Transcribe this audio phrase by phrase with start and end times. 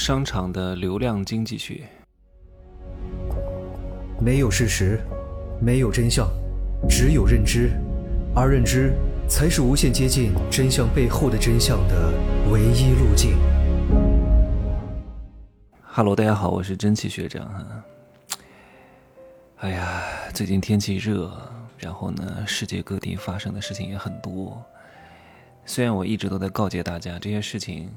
[0.00, 1.86] 商场的流量经济学。
[4.18, 4.98] 没有事实，
[5.60, 6.26] 没有真相，
[6.88, 7.72] 只有认知，
[8.34, 8.94] 而认知
[9.28, 12.14] 才是无限接近真相背后的真相的
[12.50, 13.36] 唯一路径。
[15.82, 17.84] Hello，大家好，我是真气学长哈。
[19.58, 21.30] 哎呀，最近天气热，
[21.76, 24.64] 然后呢，世界各地发生的事情也很多。
[25.66, 27.90] 虽然我一直都在告诫大家，这些事情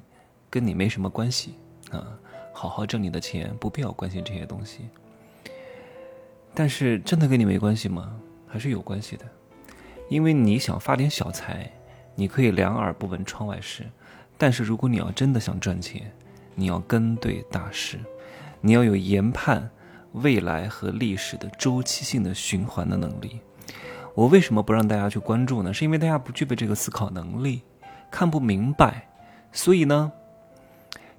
[0.49, 1.55] 跟你没什么关系
[1.99, 2.07] 啊，
[2.53, 4.89] 好好挣你的钱，不必要关心这些东西。
[6.53, 8.15] 但是真的跟你没关系吗？
[8.47, 9.25] 还是有关系的，
[10.09, 11.71] 因为你想发点小财，
[12.13, 13.83] 你可以两耳不闻窗外事；
[14.37, 16.11] 但是如果你要真的想赚钱，
[16.53, 17.99] 你要跟对大势，
[18.61, 19.67] 你要有研判
[20.11, 23.39] 未来和历史的周期性的循环的能力。
[24.13, 25.73] 我为什么不让大家去关注呢？
[25.73, 27.63] 是因为大家不具备这个思考能力，
[28.11, 29.09] 看不明白，
[29.51, 30.11] 所以呢，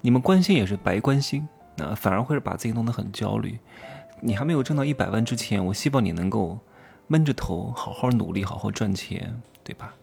[0.05, 3.57] 你们关心也是白关心，那反而会把自己弄得很焦虑。
[4.21, 6.59] 你还没有挣到一百万之前，我希望你能够
[7.07, 9.95] 闷着头好好努力，好好赚钱，对吧？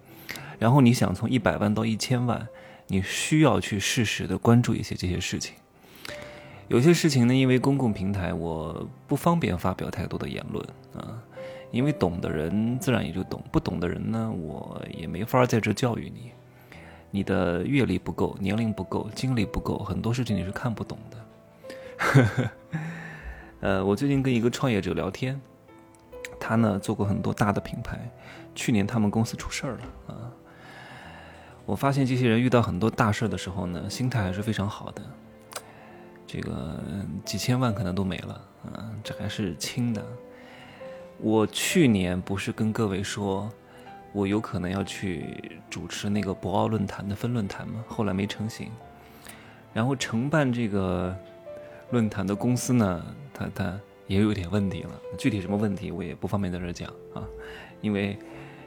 [0.58, 2.48] 然后你想从一百万到一千万，
[2.88, 5.54] 你需要去适时的关注一些这些事情。
[6.66, 10.66] 有些事情呢，因为公共平台，我不方便发表太多的言论
[10.96, 11.22] 啊。
[11.70, 16.32] 因为懂的人自然也就懂，不懂的人呢，我也没法在这教育你。
[17.12, 22.50] 你的阅历不够，年龄不够，经历不够，很多事情你是看不懂的。
[23.60, 25.40] 呃，我最近跟一个创业者聊天，
[26.40, 28.10] 他呢做过很多大的品牌，
[28.54, 30.32] 去年他们公司出事儿了啊。
[31.66, 35.02] 我发现这些人遇到很多大事的时候呢，心态还是非常好的。
[36.26, 36.80] 这个
[37.26, 40.02] 几千万可能都没了啊，这还是轻的。
[41.18, 43.48] 我去年不是跟各位说，
[44.12, 47.82] 我有可能要去主持那个博鳌论坛的分论坛嘛？
[47.88, 48.70] 后来没成型。
[49.72, 51.16] 然后承办这个
[51.90, 53.02] 论坛的公司呢，
[53.32, 54.90] 他他也有点问题了。
[55.16, 57.24] 具体什么问题我也不方便在这讲啊，
[57.80, 58.18] 因为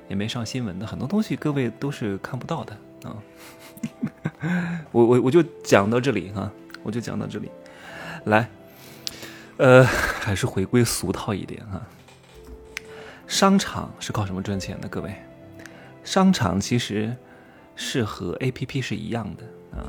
[0.08, 3.18] 也没上新闻的，很多东西各位都是看不到的啊。
[4.92, 6.52] 我我我就讲到这里哈，
[6.82, 7.52] 我就讲到这里。
[8.26, 8.50] 来，
[9.58, 11.80] 呃，还是回归俗套一点哈。
[13.28, 14.88] 商场是靠什么赚钱的？
[14.88, 15.16] 各位，
[16.06, 17.18] 商场其实
[17.76, 19.44] 是和 A P P 是一样的
[19.78, 19.84] 啊。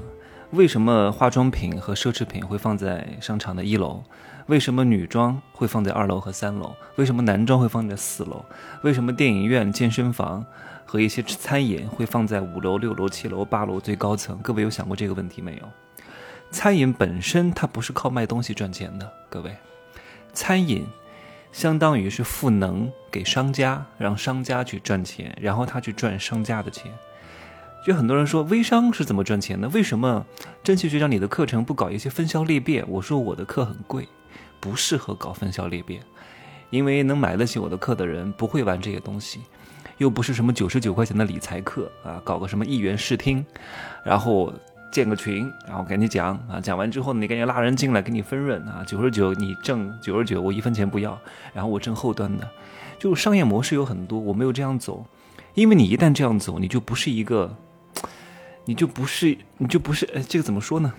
[0.50, 4.02] 为什么化妆品和奢侈品会放在商场的一楼？
[4.46, 6.74] 为什么女装会放在二楼和三楼？
[6.96, 8.44] 为什么男装会放在四楼？
[8.82, 10.44] 为什么电影院、健身房
[10.84, 14.38] 和一些餐饮会放在五楼、六楼、七楼、八楼最高层？
[14.38, 15.68] 各位有想过这个问题没有？
[16.50, 19.54] 餐饮本身它不是靠卖东西赚钱的，各位，
[20.32, 20.86] 餐饮。
[21.52, 26.92] 相当于是赋能给商家，让商家去赚钱，然后他去赚商家的钱。
[27.84, 29.68] 就很多人说微商是怎么赚钱的？
[29.68, 30.26] 为什么
[30.62, 32.84] 蒸汽学长你的课程不搞一些分销裂变？
[32.88, 34.08] 我说我的课很贵，
[34.60, 36.02] 不适合搞分销裂变，
[36.70, 39.40] 因为能买得起我的课的人不会玩这些东西，
[39.98, 43.44] 又不是什么九十九块钱的理财课啊，搞个什么一元试听，
[44.04, 44.52] 然后。
[44.90, 46.60] 建个群，然后赶紧讲啊！
[46.60, 48.82] 讲完之后，你赶紧拉人进来给你分润啊！
[48.86, 51.18] 九十九你挣九十九，我一分钱不要，
[51.52, 52.48] 然后我挣后端的。
[52.98, 55.06] 就商业模式有很多，我没有这样走，
[55.54, 57.56] 因为你一旦这样走，你就不是一个，
[58.64, 60.94] 你就不是，你就不是，呃，这个怎么说呢？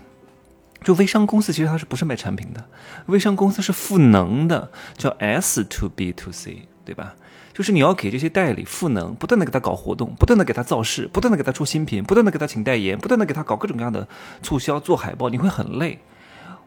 [0.84, 2.64] 就微商公司其实它是不是卖产品的？
[3.08, 7.14] 微商公司是赋能的，叫 S to B to C，对吧？
[7.54, 14.08] 就是你要给这些代理赋能，不断的给他搞活动，不断的给他造势，不断的给他出新品，不断的给他请代言，不断的给他搞各种各样的
[14.42, 16.00] 促销、做海报，你会很累。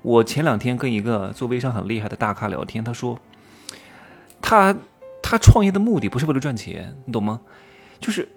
[0.03, 3.19] 我前两天跟一个做微商很厉害的大咖聊天，他说，
[4.43, 4.77] 他
[5.23, 7.41] 他创业的目的不是为了赚钱，你懂吗？
[7.99, 8.29] 就是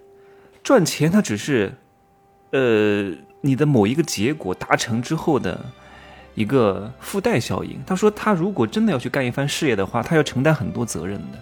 [0.62, 1.74] 赚钱，他只是，
[2.52, 3.12] 呃，
[3.42, 5.72] 你的某一个结果达成之后的
[6.34, 7.82] 一个附带效应。
[7.84, 11.38] 他说，他如果真的要去干一番事业的话，他要承担很多责任的。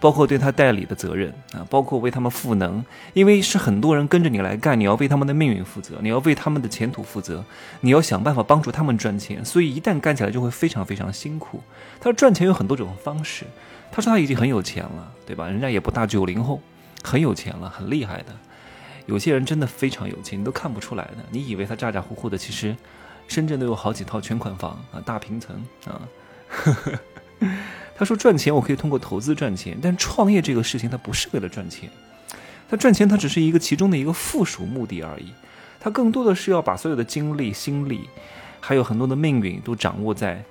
[0.00, 7.44] 包括对他代理的责任啊，包括为他们赋能，因为是很多人跟着你来干，你要为他们的命运负责，你要为他们的前途负责，
[7.80, 11.60] 你要想办法帮助他们赚钱，所以一旦干起来就会非常非常辛苦。
[11.98, 13.44] 他说赚钱有很多种方式，
[13.90, 15.48] 他说他已经很有钱了，对吧？
[15.48, 16.60] 人家也不大九零后，
[17.02, 18.26] 很有钱了，很厉害的。
[19.06, 22.76] 有些人真的非常有钱，你都看不出来的，你以为他咋咋呼呼的，其实
[23.26, 26.00] 深圳都有好几套全款房啊，大平层啊。
[27.98, 31.90] 他说：“赚钱我可以通过投资赚钱，但创业这个事情他不是为了赚钱，
[32.70, 35.32] 他赚钱它只是一个其中的一个附属目的而已，
[35.80, 38.08] 他更多的是要把所有的精力、心力，
[38.60, 40.44] 还有很多的命运都掌握在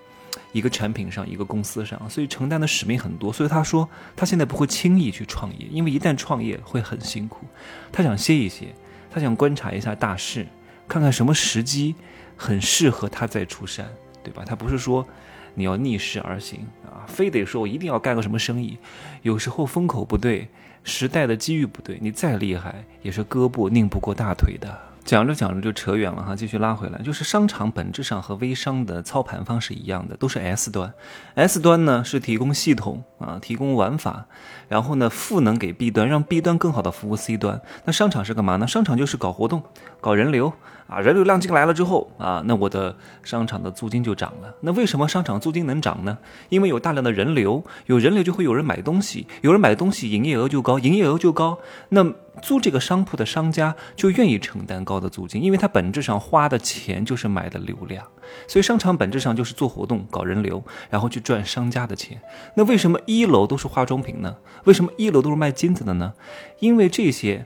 [0.52, 3.32] 一个产品上、一个公司上，所以承担的使命很多。
[3.32, 7.46] 所以他说他现在不会轻易去创业，因为一旦创业会很辛苦。
[7.92, 8.76] 他想歇一歇，
[9.10, 10.46] 他想观察一下大势，
[10.88, 11.96] 看看什么时机
[12.36, 13.88] 很适合他再出山，
[14.24, 14.44] 对吧？
[14.46, 15.08] 他不是说
[15.58, 18.78] 你要逆势而行啊，非得说我一定要干个什么生意。
[19.24, 20.48] 有时候风口不对，
[20.84, 24.80] 时代的机遇不对，你再厉害也是胳膊拧不过大腿的。
[25.08, 30.94] 讲着讲着就扯远了哈，继续拉回来，就是商场本质上和微商的操盘方式一样的，都是 S 端。
[31.36, 34.26] S 端呢是提供系统啊，提供玩法，
[34.68, 37.62] 然后呢赋能给 B 端，让 B 端更好的服务 C 端。
[37.86, 38.68] 那商场是干嘛呢？
[38.68, 39.64] 商场就是搞活动，
[40.02, 40.52] 搞人流
[40.88, 42.94] 啊，人流量进来了之后啊，那我的
[43.24, 44.54] 商场的租金就涨了。
[44.60, 46.18] 那为什么商场租金能涨呢？
[46.50, 52.14] 因为有大量的人流，有人流就会有人买东西，有人买东西，营业额就高，营业额就高，那。
[52.40, 58.06] 租这个商铺的商家就愿意承担高的租金，因为它本质上花的钱就是买的流量，
[58.48, 62.20] 所以商场本质上就是做活动、搞人流，然后去赚商家的钱。
[62.56, 64.38] 那为什么一楼都是化妆品呢？
[64.66, 66.14] 为什么一楼都是卖金子的呢？
[66.60, 67.46] 因为这些，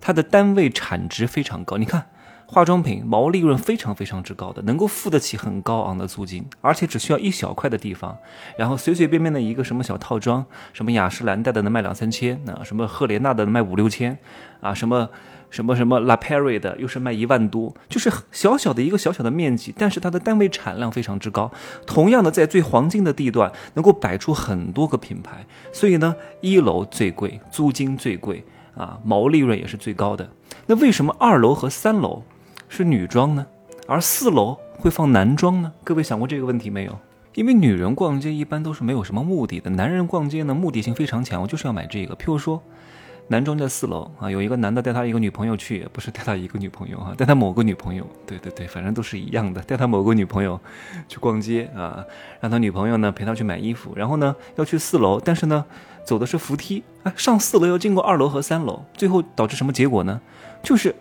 [0.00, 1.76] 它的单位产值非常高。
[1.76, 2.06] 你看。
[2.50, 8.16] 化妆品毛利润非常非常之高的，能够付得起很高昂的租金，而且只需要一小块的地方，
[8.56, 14.16] 然后随随便便的一个什么小套装，什么雅诗兰黛的能卖两三千，啊，什么赫莲娜的能卖五六千，
[14.62, 15.10] 啊，什么
[15.50, 21.50] 什么什么 La Perry 的又是卖一万多，就是小小的一个小小的面积，但是它的单位产量非常之高。
[21.86, 28.44] 同样的，在最黄金的地段，能够摆出很多个品牌，所以呢，一楼最贵，租金最贵，
[28.76, 30.28] 啊，毛利润也是最高的。
[30.66, 32.22] 那为什么二楼和三楼？
[32.70, 33.46] 是女装呢，
[33.86, 35.72] 而四楼会放男装呢？
[35.82, 36.98] 各位想过这个问题没有？
[37.34, 42.14] 因为女人逛街一般都是没有什么目的的，男人逛街呢目的性非常强，我就是要买这个。
[42.16, 42.62] 譬如说，
[43.28, 50.58] 男装在四楼啊，有一个男的带他一个女朋友去，不是带他一个女朋友哈，带他某个女朋友，对对对，反正都是一样的，带他某个女朋友
[51.08, 52.04] 去逛街啊，
[52.40, 55.64] 让他女朋友呢陪他去买衣服，然后呢要去四楼，但是呢
[56.04, 60.20] 走的是扶梯，哎，上四楼要经过二楼和三楼，最后导致什么结果呢？
[60.62, 60.94] 就是。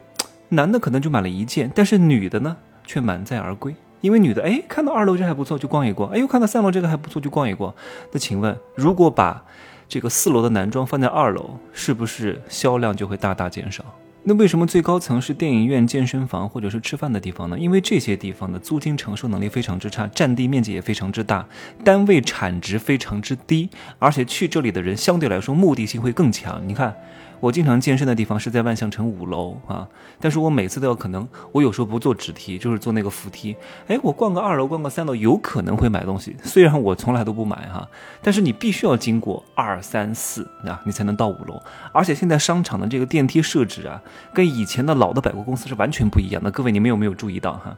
[0.49, 7.75] 男的可能就买了一件，但是女的呢却满载而归，因为女的哎看到二楼这还不错就逛一逛，哎呦看到三楼这个还不错就逛一逛。
[8.13, 9.43] 那请问，如果把
[9.89, 13.83] 这个四楼的男装放在二楼，是不是销量就会大大减少？
[14.23, 17.57] 那为什么最高层是电影院、健身房或者是吃饭的地方呢？
[17.57, 21.47] 因为这些地方的租金承受能力非常之差，占地面积也非常之大，
[21.83, 23.69] 单位产值非常之低，
[23.99, 26.61] 而且去这里的人相对来说目的性会更强。
[26.67, 26.93] 你看。
[27.39, 29.87] 我经常健身的地方是在万象城五楼啊，
[30.19, 33.55] 但是我每次都要可能，我有时候不坐直梯，就是坐那个扶梯。
[33.87, 36.35] 哎，我逛个二楼，逛个三楼，有可能会买东西。
[36.43, 37.87] 虽然我从来都不买哈，
[38.21, 41.61] 但是你必须要经过二三四啊，你才能到五楼。
[41.93, 44.01] 而且现在商场的这个电梯设置啊，
[44.33, 46.49] 跟以前的老的百货公司是完全不一样的。
[46.51, 47.77] 各位，你们有没有注意到哈？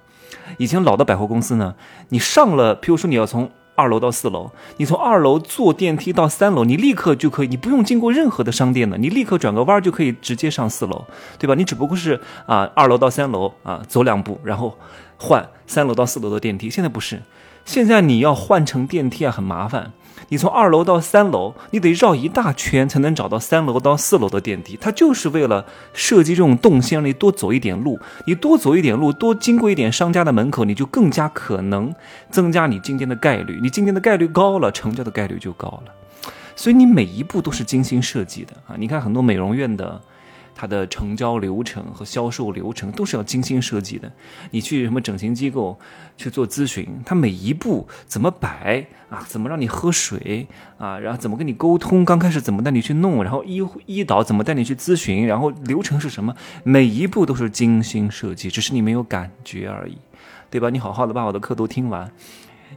[0.57, 1.75] 以前老的百货公司呢，
[2.09, 3.49] 你上了，比如说你要从。
[3.79, 11.05] 二楼到四楼，你从二楼坐电梯到三楼，你立刻就可以，你不用经过任何的商店的，你立刻转个弯就可以直接上四楼，
[11.37, 11.55] 对吧？
[11.55, 14.77] 你只不过是啊，二楼到三楼啊，走两步，然后
[15.15, 16.69] 换三楼到四楼的电梯。
[16.69, 17.21] 现在不是，
[17.63, 19.93] 现在你要换乘电梯啊，很麻烦。
[20.27, 24.77] 你从二楼到三楼，你得绕一大圈才能找到三楼到四楼的电梯。
[24.79, 27.97] 它就是为了设计这种动线，让你多走一点路。
[28.25, 31.93] 你多走一点路，多经过一点商家的门口，你就更加可能
[32.29, 33.59] 增加你进店的概率。
[33.61, 35.93] 你进店的概率高了，成交的概率就高了。
[36.55, 38.75] 所以你每一步都是精心设计的啊！
[38.77, 40.01] 你看很多美容院的。
[40.53, 44.11] 它的成交流程和销售流程都是要精心设计的。
[44.51, 45.79] 你去什么整形机构
[46.17, 49.23] 去做咨询，它每一步怎么摆啊？
[49.27, 50.99] 怎么让你喝水啊？
[50.99, 52.03] 然后怎么跟你沟通？
[52.03, 53.23] 刚开始怎么带你去弄？
[53.23, 55.25] 然后医医导怎么带你去咨询？
[55.25, 56.35] 然后流程是什么？
[56.63, 59.97] 每一步都是精心设计，只是你没有感觉而已，
[60.49, 60.69] 对吧？
[60.69, 62.11] 你好好的把我的课都听完，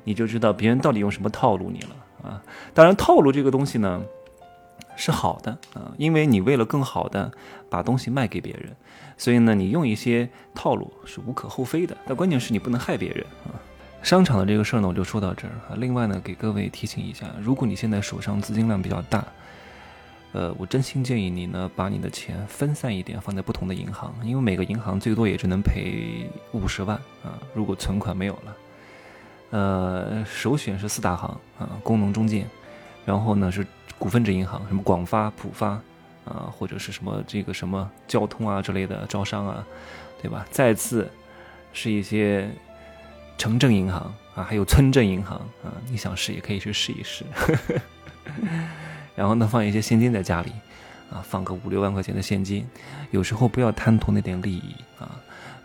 [0.05, 2.43] 你就知道别人到底用什么套路你了啊！
[2.73, 4.00] 当然，套路这个东西呢。
[5.02, 7.28] 是好的啊，因为你为了更好的
[7.68, 8.73] 把东西卖给别人，
[9.18, 11.97] 所以呢，你用一些套路是无可厚非的。
[12.06, 13.50] 但关键是你不能害别人啊。
[14.00, 15.75] 商场的这个事儿呢，我就说到这儿啊。
[15.76, 19.26] 另外呢，给各位提醒一下，如果你现在手上资金量比较大，
[20.30, 27.42] 呃，我真心建议你呢，把你的钱分散一点，放在不同的银行，因为每个银行最多也只能赔五十万啊。
[27.54, 28.56] 如果存款没有了，
[29.50, 31.28] 呃，首选是四大行
[31.59, 32.49] 啊，工农中建，
[33.04, 33.66] 然后呢是。
[33.99, 35.80] 股份制银行，什么广发、浦发，
[36.25, 39.64] 啊，或者是什么这个什么交通啊之类的招商啊，
[40.21, 40.44] 对吧？
[40.50, 41.09] 再次
[41.73, 42.50] 是一些
[43.38, 47.25] 城镇银行啊，还有村镇银行啊，你想试也可以去试一试。
[49.14, 50.50] 然后呢，放一些现金在家里，
[51.09, 52.66] 啊，放个五六万块钱的现金，
[53.12, 55.14] 有时候不要贪图那点利益啊，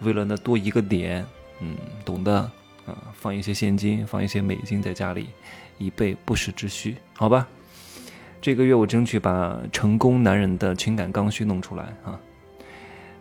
[0.01, 1.25] 为了那多一个点，
[1.59, 1.75] 嗯，
[2.05, 2.37] 懂的
[2.85, 5.29] 啊，放一些现金，放一些美金在家里，
[5.77, 7.47] 以备不时之需，好吧？
[8.39, 12.19] 这个月我争取把成功男人的情感刚需弄出来啊！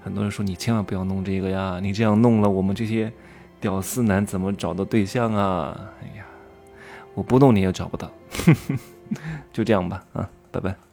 [0.03, 3.11] 很多人说你千万不要弄这个呀，你这样弄了，我们这些
[3.61, 5.75] 屌丝男怎么找的对象啊？
[6.03, 6.25] 哎呀，
[7.15, 8.11] 我不弄你也找不到。
[9.53, 10.86] 就这样吧，啊，拜拜。